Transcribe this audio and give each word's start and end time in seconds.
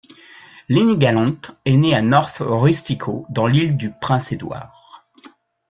Lennie 0.67 0.97
Gallant 0.97 1.37
est 1.65 1.77
né 1.77 1.93
à 1.93 2.01
North 2.01 2.37
Rustico, 2.39 3.27
dans 3.29 3.45
l'Île-du-Prince-Édouard. 3.45 5.05